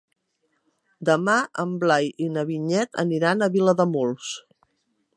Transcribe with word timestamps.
Demà 1.09 1.35
en 1.65 1.77
Blai 1.85 2.09
i 2.27 2.31
na 2.39 2.47
Vinyet 2.51 3.01
aniran 3.07 3.41
a 3.49 3.55
Vilademuls. 3.59 4.35